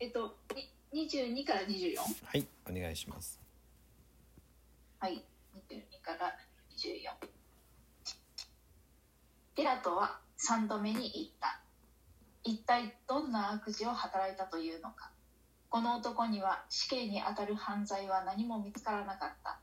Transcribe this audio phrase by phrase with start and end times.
[0.00, 0.36] えっと、
[0.92, 1.96] に22から24。
[2.24, 3.40] はいお願いします
[5.00, 5.24] はい、
[5.68, 6.36] 22から
[6.76, 7.28] 24。
[9.56, 11.60] ピラトは3度目に言った。
[12.44, 15.10] 一体どんな悪事を働いたというのか。
[15.68, 19.58] この男には死刑にあたる犯罪は何も見つからなかった。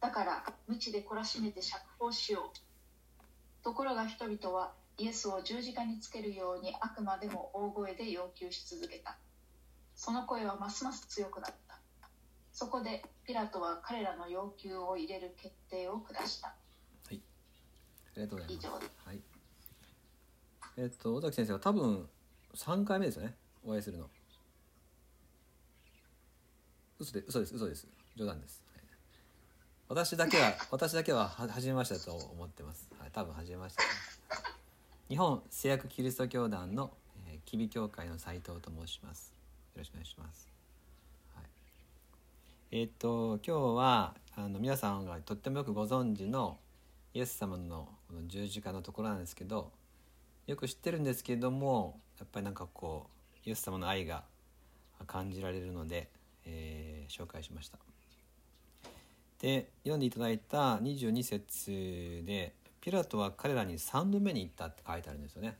[0.00, 3.64] だから、鞭で懲らしめて釈放しよう。
[3.64, 9.18] ところが人々はイエスを十字架につけるようにあくまでも大声で要求し続けた。
[9.98, 11.80] その声はますます強くなった。
[12.52, 16.48] そこでピラトは彼らの要求を入れる決定を下した。
[16.48, 16.54] あ
[17.10, 18.68] りがとうございます。
[19.04, 19.20] はい。
[20.76, 22.08] えっと尾崎先生は多分
[22.54, 23.34] 3回目ですよね。
[23.64, 24.08] お会いするの。
[27.00, 27.88] 嘘で嘘です嘘です。
[28.14, 28.84] 冗談です、はい。
[29.88, 33.82] 私だけは 私だけはは初めましてだと思ってます、はい、多分初めまして。
[35.08, 39.32] 日本製薬キリスト教団の、えー、吉備教会の斉藤と申します。
[39.32, 39.37] よ
[39.78, 40.48] ろしくお願いします、
[41.34, 41.44] はい、
[42.72, 46.58] えっと今日はあの皆さんがとってもよくご存知の
[47.14, 49.72] イエス様のこの十字架のところなんですけど
[50.46, 53.06] よく知ってるんですけれどもやっぱりなんかこ
[53.44, 54.24] うイエス様の愛が
[55.06, 56.08] 感じられるので、
[56.44, 57.78] えー紹介しました。
[59.40, 65.56] で読んでいただいた22節でピラトは彼らに3度目に行ったって書いてあるんですよね。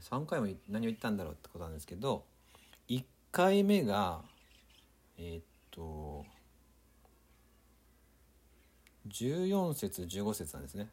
[0.00, 2.24] 3回も何を言ったんだろうってことなんですけど
[2.88, 4.22] 1回目が
[5.16, 6.24] えーっと
[9.08, 10.90] 14節15節なんですね。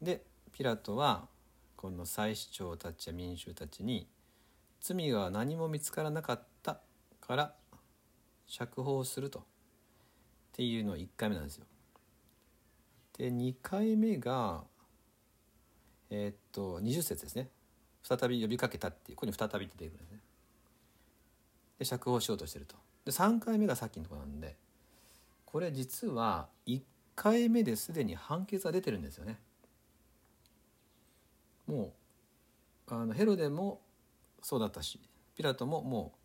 [0.00, 1.28] でピラトは
[1.76, 4.06] この祭司長たちや民衆たちに
[4.80, 6.80] 罪が何も見つからなかった
[7.20, 7.54] から
[8.46, 9.42] 釈放するとっ
[10.52, 11.66] ていうの1回目なんですよ。
[13.18, 14.64] で2回目が
[16.10, 17.48] えーっと20節ですね
[18.02, 20.20] 再び呼びかけたっていうここに再びって出てくるんですね。
[21.82, 22.76] で釈放しようとしてると。
[23.04, 24.56] で3回目がさっきのとこなんで
[25.44, 26.80] これ実は1
[27.16, 29.38] 回目ですでに判決が出てるんですよね。
[31.66, 31.92] も
[32.88, 33.80] うあのヘロデも
[34.42, 35.00] そうだったし
[35.36, 36.18] ピラトももう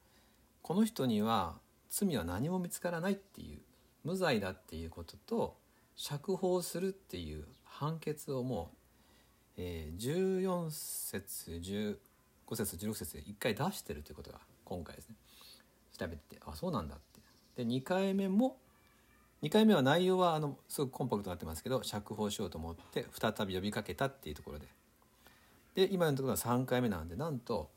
[0.61, 1.55] この人には
[1.89, 3.59] 罪は何も見つからないっていう
[4.03, 5.57] 無罪だっていうことと
[5.95, 15.15] 釈放するっていう判決をもう、えー、14節15節16節で1回出してるということが今回ですね
[15.97, 16.99] 調べてあそうなんだっ
[17.55, 17.63] て。
[17.63, 18.57] で2回目も
[19.43, 24.67] 2回目は内容はあのすごくコンパクトになってますけど釈放しようと思って再び呼びかけたっていうところで。
[25.75, 27.69] で今のところは3回目なんでなんと、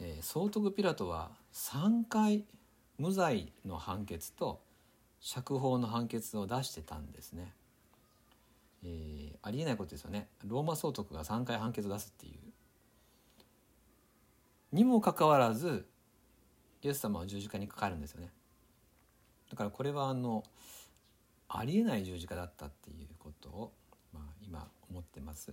[0.00, 2.44] えー総督ピラトは3回
[2.98, 4.60] 無罪の判決と
[5.20, 7.52] 釈放の判決を出してたんですね。
[8.82, 10.28] えーありえないことですよね。
[10.44, 12.50] ローマ総督が3回判決を出すっていう。
[14.72, 15.86] にもかかわらず
[16.82, 18.30] イエス様は十字架にかかるんですよね
[19.50, 20.44] だからこれはあの
[21.48, 23.72] ありえない十字架だったっていうことを、
[24.12, 25.52] まあ、今思ってます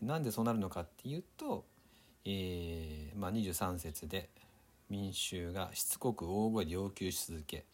[0.00, 1.64] なんでそうなるのかっていうと、
[2.24, 4.28] えーまあ、23節で
[4.90, 7.64] 民衆がしつこく大声で要求し続け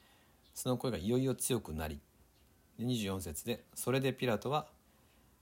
[0.54, 2.00] その声がいよいよ強くなり
[2.80, 4.66] 24節でそれでピラトは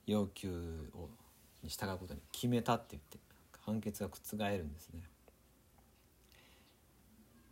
[0.06, 1.08] 要求を
[1.62, 3.18] に従うことに決めたって言って
[3.64, 5.02] 判決が覆るんですね。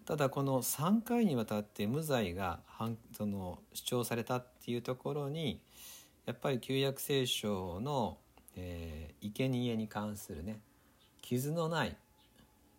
[0.06, 5.60] ただこの3回にわたって無罪が判その主張されたっていうところに
[6.26, 8.16] やっぱり旧約聖書の、
[8.56, 10.60] えー、生贄に関するね
[11.22, 11.96] 傷のない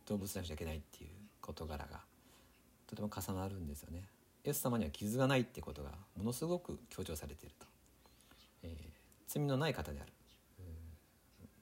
[0.06, 1.10] 動物なくちゃいけないっていう
[1.42, 2.00] 事柄が
[2.88, 4.04] とても重なるんですよね。
[4.46, 7.66] イエス様には傷がないってことがものすごく強調されていると、
[8.64, 8.98] えー
[9.30, 10.12] 罪のない方である。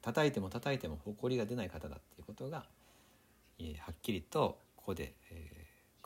[0.03, 2.63] 叩いても叩いても誇りが出ない方だっていうことが、
[3.57, 5.54] えーはっきりとここで、えー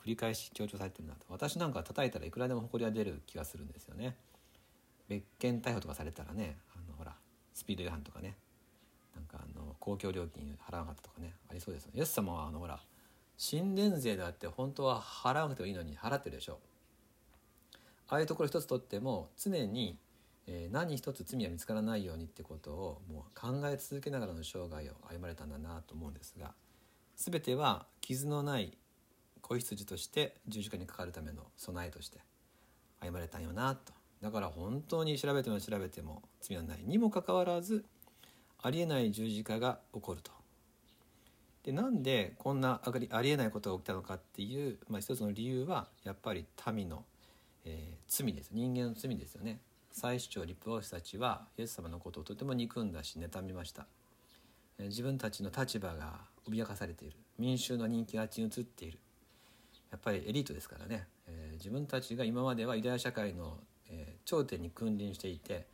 [0.00, 1.26] 繰り返し強調されてるなと。
[1.28, 4.16] 私なんか叩いたらいくらでも誇りが出る気がするんですよね。
[5.08, 7.14] 別件逮捕とかされたらねあのほら
[7.52, 8.36] スピード違反とかね。
[9.14, 12.80] なんかあの公共料金払わなかったとかねありそうですよイエス様はあのほら
[13.38, 16.60] 神殿税だって本当は払わなくてもいいのに払ってるでしょ。
[18.08, 19.98] ああいうところ一つとっても常に、
[20.46, 26.54] えー何一つ罪は見つからないようにってことをもう考え続けながらの生涯を歩まれたんだなと思うんですが
[27.16, 28.76] 全ては傷のない
[29.50, 32.20] 子羊として十字架にかかるための備えとして
[33.00, 33.92] 歩まれたんよなと。
[34.22, 36.82] だから本当に調べても調べても罪はない。
[36.84, 37.84] にもかかわらず
[38.62, 40.30] ありえない十字架が起こると。
[41.64, 47.04] でなんでこんなありありえないことが起きたのかっていう、まあ、一つの理由はやっぱり民の、
[47.64, 48.50] えー罪です。
[48.52, 49.60] 人間の罪ですよね。
[49.92, 53.86] 祭司長立法師たちはイエス様のことをとても憎んだし妬みました。
[54.78, 57.16] 自分たちの立場が脅かされている。
[57.38, 58.98] 民衆の人気がちに移っている。
[59.90, 63.58] やっぱりエリートですからね、えー、自分たちが今まではユダヤ社会の、
[63.88, 65.66] えー、頂点に君臨していて、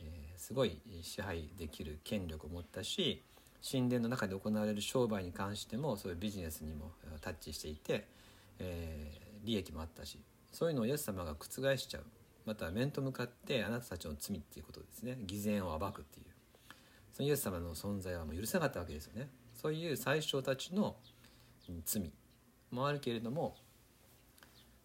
[0.00, 3.22] えー、すごい支配できる権力を持ったし
[3.68, 8.06] 神殿の中で行われる商売に関してもそういうビジネスにもタッチしていて、
[8.60, 10.20] え、利益もあったし
[10.52, 12.04] そういうのをイエス様が覆しちゃう。
[12.46, 15.18] また面と向かってあなたたちの罪っていうことですね。
[15.26, 16.26] 偽善を暴くっていう。
[17.12, 19.28] そのイエス様の存在はもう許せなかったわけですよね。
[19.54, 20.96] そういう最初たちの
[21.84, 22.10] 罪。
[22.70, 23.56] もあるけれども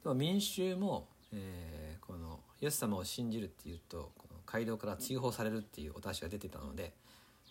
[0.04, 6.92] でも民衆も、えー、このイエス様を信じるっていうとこの街道から追放されるっていうお達しが出てたのでやっ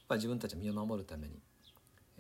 [0.09, 1.35] ぱり自分たちの身を守るために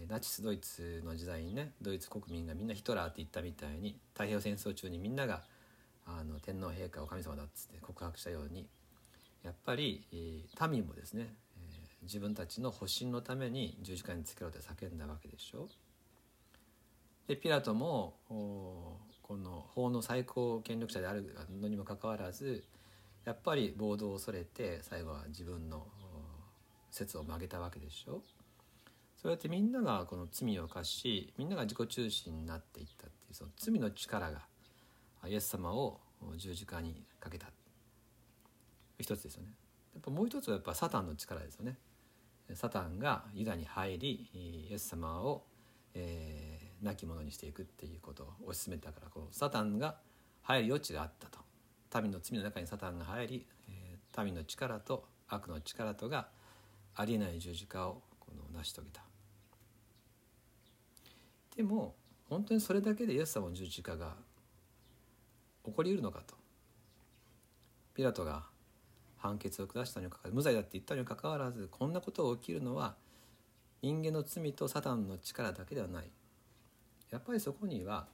[0.08, 5.42] ナチスドイツの時代にねドイツ国民がみんなヒトラーって言ったみたいに太平洋戦争中にみんなが
[6.06, 8.66] あの天皇陛下を神様だっつって告白したように
[9.44, 11.60] やっぱり、え、民もですね、え、
[12.02, 15.68] 自分たちの保身のために十字架につけろって叫んだわけでしょ。
[17.28, 22.64] でピラトもこの法の最高権力者であるのにもかかわらず
[23.24, 25.86] やっぱり暴動を恐れて最後は自分の
[26.90, 28.22] 説を曲げたわけでしょ。
[29.16, 34.40] そうやってみんながこの罪を犯しみんなが自己中心になっていったっていうその罪の力が
[35.28, 36.00] イエス様を
[36.36, 37.46] 十字架にかけた。
[38.98, 39.50] 一つですよね。
[39.94, 41.78] やっぱもう一つはやっぱサタンの力ですよね。
[42.54, 45.44] サタンがユダに入りイエス様を、
[46.82, 49.96] 亡き者にしていくっていうことを推し進めたからこうサタンが
[50.42, 51.40] 入る余地があったと。
[52.00, 56.28] 民の罪の中にサタンが入り、えー、民の力と悪の力とが
[56.94, 59.02] ありえない十字架をこの成し遂げた。
[61.56, 61.94] でも
[62.28, 64.16] 本当にそれだけでイエス様の十字架が
[65.64, 66.34] 起こりうるのかと。
[67.94, 68.44] ピラトが
[69.18, 72.96] 判決を下したにかかわらず無罪だって言ったにもかかわらずこんなことが起きるのは
[73.82, 76.10] 人間の罪とサタンの力だけではない。
[77.12, 78.08] やっぱりそこには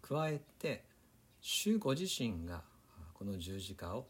[0.00, 0.84] 加えて
[1.40, 2.62] 主ご自身が
[3.12, 4.06] この十字架を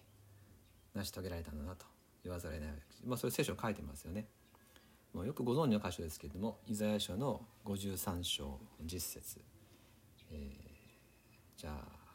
[0.95, 1.87] 成し遂げられたんだなと
[2.23, 3.03] 言わざるを得ないわけです。
[3.07, 4.27] まあ、それ聖書書いてますよね。
[5.15, 9.41] もうよくご存知の箇所ですけれどもイザヤ書の53章10節、
[10.31, 12.07] えー、じゃあ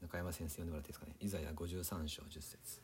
[0.00, 2.83] 中山先生読んでもらっていいですかねイザヤ53章10節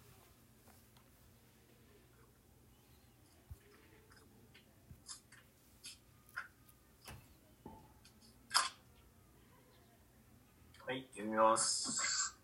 [10.90, 12.36] はい読みます。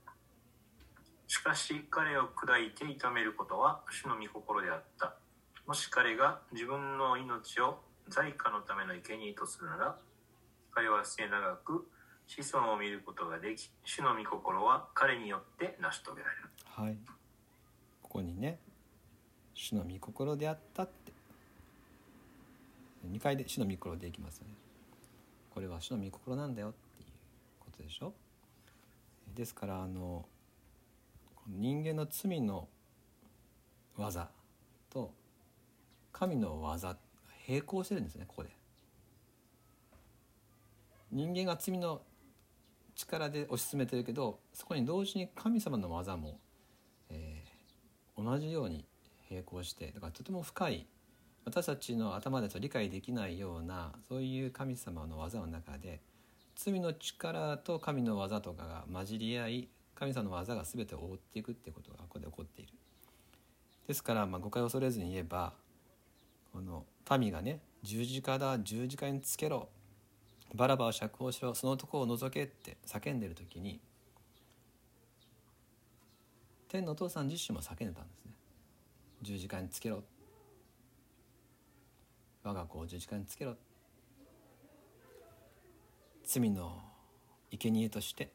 [1.26, 5.16] しかし彼を砕いて痛めることは主の御心であった。
[5.66, 9.96] もし彼が自分の命を在家のための生贄とするなら
[10.72, 11.88] 彼は末永く
[12.28, 16.48] 子孫を見ることができ主の御心は彼によって成し遂げられる。
[16.66, 16.96] はい。
[18.00, 18.60] ここにね
[19.54, 21.10] 主の御心であったって。
[23.10, 24.46] 2回で主の御心でいきますね。
[25.52, 27.08] これは主の御心なんだよっていう
[27.58, 28.12] ことでしょ。
[29.34, 30.24] ですからあの
[31.46, 32.68] 人間の罪の
[33.96, 34.28] 技
[34.90, 35.12] と
[36.12, 36.96] 神の技
[37.48, 38.50] 並行してるんですねここで。
[41.12, 42.02] 人間が罪の
[42.94, 46.38] 力で推し進めてるけどそこに同時に神様の技も、
[47.10, 48.84] えー、同じように
[49.30, 50.86] 並行してだからとても深い
[51.44, 56.00] 私たちの頭でと理解できないようなそういう神様の技の中で
[56.56, 62.72] 罪の力と神の技とかが混じり合い神様の技が全てを覆っていくっていうことがここで起こっている。
[63.86, 65.52] ですから、まあ、誤解を恐れずに言えば
[66.52, 66.84] この
[67.18, 69.68] 民がね十字架だ十字架につけろ
[70.54, 73.78] バラバを釈放しろその男を除けって叫んでる時に
[76.68, 78.32] 天のお父さん自身も叫んでたんですね。
[79.22, 80.02] 十字架につけろ。
[82.42, 83.56] 我が子を十字架につけろ
[86.26, 86.82] 罪の
[87.52, 88.32] 生贄として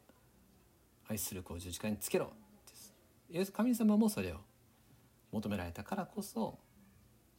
[1.09, 2.31] 愛する子を十字架につけろ。
[3.29, 3.51] です。
[3.51, 4.37] 神様もそれを
[5.31, 6.57] 求められたからこそ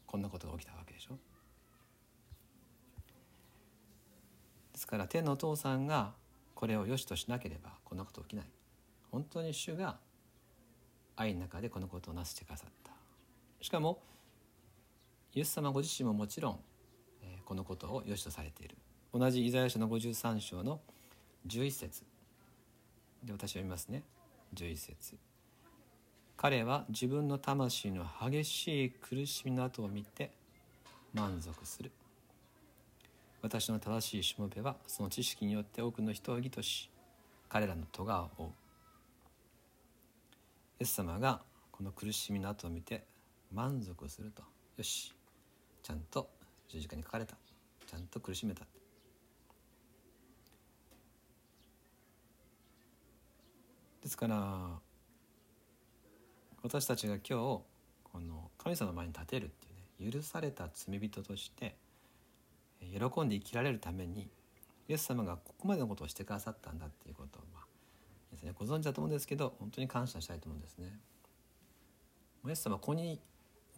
[0.06, 1.14] こんなことが起きたわけでしょ。
[4.74, 6.12] ですから天のお父さんが
[6.54, 8.46] これを良しとしなければこんなこと起きない。
[9.10, 9.96] 本当に主が
[11.16, 12.92] 愛の中でこのことをなしてくださった。
[13.62, 14.02] しかも
[15.34, 16.60] イエス様ご自身ももちろん、
[17.46, 18.76] このことを良しとされている。
[19.14, 20.80] 同じイザヤ書の53章の
[21.46, 22.02] 11節。
[23.22, 24.02] で私読みますね。
[24.54, 25.18] 11節。
[26.36, 30.32] 彼は自分の魂の激しい苦しみの後を見て
[31.12, 31.92] 満足する。
[33.42, 36.88] 私の正しいしもべはその知識によって多くの人を義とし
[37.48, 38.48] 彼らの咎を負う。
[38.48, 38.52] イ
[40.80, 43.04] エス様がこの苦しみの後を見て
[43.52, 44.42] 満足すると。
[44.78, 45.12] よし。
[45.82, 46.30] ちゃんと
[46.68, 47.36] 十字架に書かれた。
[47.86, 48.64] ちゃんと苦しめた。
[54.02, 54.80] ですから
[56.62, 59.66] 私たちが今日この神様の前に立てるって
[60.02, 61.76] いうね許された罪人として
[62.80, 64.28] 喜んで生きられるために
[64.88, 67.60] イエス様がここまでのことをしてくださったんだっていうことを、ま
[68.32, 70.98] ですね、ご存知だと思うんですけど本当に感謝したいと思うんですね。
[72.46, 73.20] イエス様ここに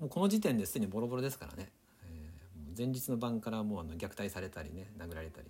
[0.00, 1.70] もうこの時点ですでにボロボロですからね、
[2.04, 5.48] えー、前日の晩からもうあの虐待されたりね殴られたり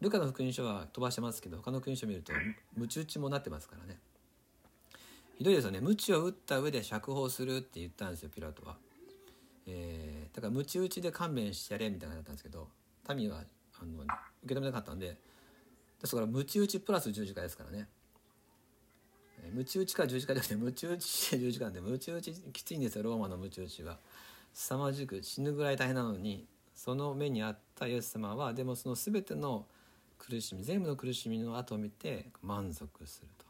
[0.00, 2.32] ルカの福音書は飛ばしてますけど他の福音書を見ると
[2.76, 3.98] ムチ打ちもなってますからね。
[5.36, 5.80] ひどいですよね。
[5.80, 8.76] 鞭を打った上で釈放するって言ったんですよピラトは、
[9.66, 12.68] えー、だから鞭打ちで勘弁してやれみたいなだったんですけど
[13.14, 13.42] 民は
[13.80, 14.02] あの
[14.44, 15.16] 受け止めなかったんで
[16.00, 17.88] ですから鞭打ちプラス十字架ですからね。
[19.54, 23.04] ムチ打ちか十字架じゃなくてムチ打ちで十字架なんでムチ打ちきついんですよ。
[23.04, 23.98] ローマのムチ打ちは。
[24.52, 29.66] 凄まじく死ぬぐらい大変なのにその目にあったイエス様はでもその全ての
[30.18, 33.44] 苦しみ全部の苦しみの後を見て満足すると、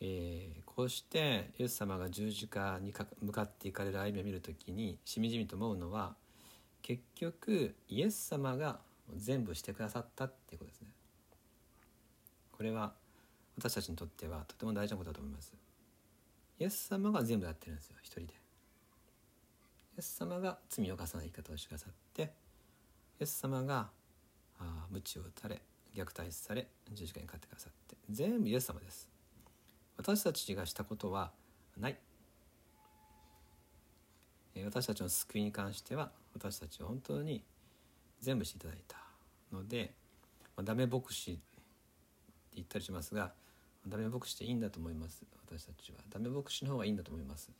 [0.00, 6.14] えー、こうしてイエス様が十字架に向かっていかれる歩みを見る時にしみじみと思うのは
[6.82, 8.78] 結局イエス様が
[9.16, 10.88] 全部してくださったっていうことですね。
[12.52, 12.92] これは
[13.56, 15.52] 私たちにとってはとても大事なことだと思います。
[16.58, 18.26] イエス様が全部やってるんですよ一人で。
[18.26, 22.22] イエス様が罪を犯さない生き方をしてくださって
[23.20, 23.88] イエス様が
[24.58, 25.62] あ鞭を打たれ
[25.94, 29.08] 虐待され十字架にかかってくださって全部イエス様です。
[29.96, 31.32] 私たちがしたことは
[31.76, 31.98] ない。
[34.64, 37.44] 私たちの救いに関しては私たちは本当に
[38.20, 38.98] 全部していただいた。
[39.52, 39.94] ので、
[40.56, 41.40] まあ、ダメ牧師って
[42.54, 43.32] 言ったりしますが
[43.86, 45.22] ダメ牧師っていいんだと思います。
[45.46, 45.98] 私たちは。
[46.10, 47.50] ダメ牧師の方がいいんだと思います、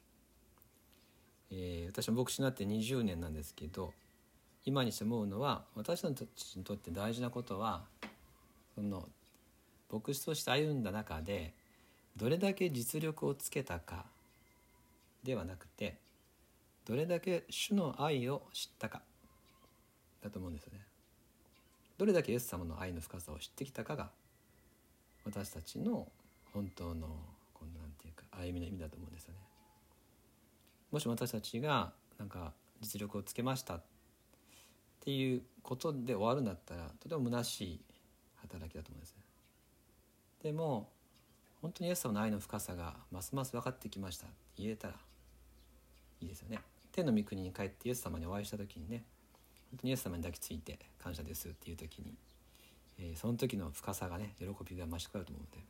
[1.50, 3.92] えー、私も牧師になって20年なんですけど
[4.64, 7.84] 今にして思うのは私たちにとって大事なことは
[8.74, 9.08] その
[9.90, 11.54] 牧師として歩んだ中で
[12.16, 14.04] どれだけ実力をつけたか
[15.22, 15.96] ではなくて
[16.84, 19.02] どれだけ主の愛を知ったか
[20.22, 20.80] だと思うんですよね。
[21.96, 24.10] どれだけイエス様の愛の深さを知ってきたかが
[25.24, 26.06] 私たちの
[26.54, 27.08] 本当の
[27.52, 29.40] このなんていうか歩みの意味だと思うんですよね。
[30.90, 33.80] もし私たちがなんか実力をつけました
[35.00, 37.80] っていうことで終わるんだったらとても虚しい
[38.36, 39.14] 働きだと思うんです。
[40.42, 40.88] でも
[41.60, 44.94] 本当にイエス様の愛の深さがますます分かってきましたって言えたら
[46.20, 46.60] いいですよね。
[46.92, 49.04] 天の御国に帰ってイエス様にお会いした時にね
[49.70, 52.14] 本当にイエス様に抱きついて感謝ですっていう時に、
[52.98, 55.64] えー、その時の深さがね喜びが増してくると思うので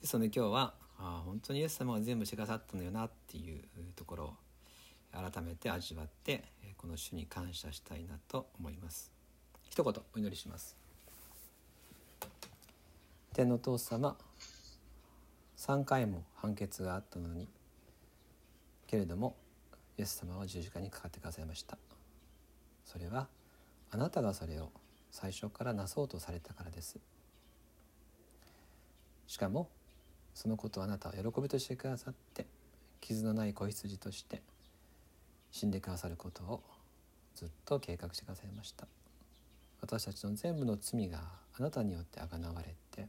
[0.00, 3.62] ですので今日はあ本当にイエス様が全部してくださったのよなっていう
[3.94, 4.34] ところを
[5.12, 6.44] 改めて味わって
[6.76, 9.10] この主に感謝したいなと思います。
[9.68, 10.76] 一言お祈りします。
[13.34, 14.16] 天の父様
[15.56, 17.48] 3回も判決があったのに
[18.86, 19.36] けれども
[19.98, 21.78] イエス様は十字架にかかってくださいました。
[22.84, 23.28] それは
[23.90, 24.70] あなたがそれを
[25.10, 26.98] 最初からなそうとされたからです。
[29.26, 29.68] しかも
[30.34, 32.46] そのことをあなたは喜びとしてくださって
[33.00, 34.42] 傷のない子羊として
[35.50, 36.62] 死んでくださることを
[37.34, 38.86] ずっと計画してくださいました。
[39.80, 41.20] 私たちの全部の罪が
[41.58, 43.06] あなたによってあがなわれて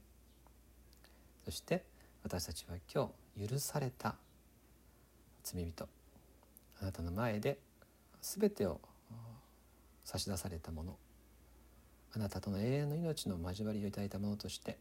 [1.44, 1.84] そして
[2.22, 4.14] 私たちは今日許された
[5.42, 5.88] 罪人
[6.80, 7.58] あなたの前で
[8.20, 8.80] 全てを
[10.04, 10.96] 差し出されたもの
[12.14, 14.76] あなたとの永遠の命の交わりをいただいたものとして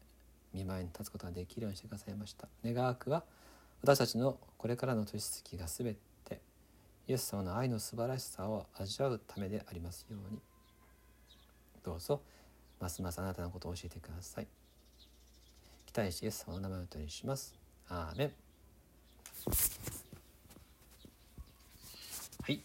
[0.54, 2.48] 見舞いに立つことができるようにしてくださいました。
[2.66, 3.24] 願わくは
[3.82, 6.00] 私たちのこれからの年月が全て
[7.10, 10.40] イエス様の愛の素晴らしさを味わうためでありますように。
[11.84, 12.22] どうぞ
[12.80, 14.48] ますますあなたのことを教えてください。
[15.92, 17.56] 期待しイエス様の名前を取りします。
[17.88, 18.34] アーメン。
[22.44, 22.62] はい、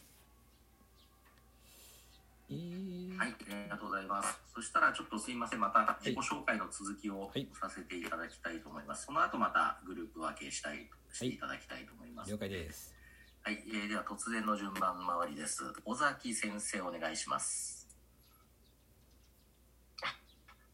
[2.46, 4.38] ありがとうございます。
[4.54, 8.98] そしたらちょっとすいません、また自己紹介の続きをさせていただきたいと思います。
[8.98, 10.90] はい、その後またグループ分けしたい。
[11.10, 12.30] していただきたいと思います。
[12.30, 13.03] 了解です。
[13.46, 15.64] はい、えー、では突然の順番回りです。
[15.84, 17.86] 尾崎先生お願いします。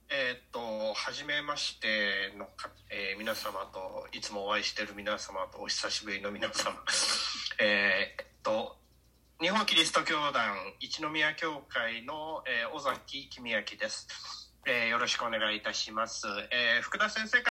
[0.09, 6.77] えー、っと初めましてのか、えー、皆様といつもお会いしている皆様とお久しぶりの皆様
[7.59, 8.77] えー、っと
[9.41, 14.07] 日本キリスト教団一宮教会の、えー、尾崎公明です、
[14.65, 17.39] えー、よろしくお願いいたします、えー、福田先生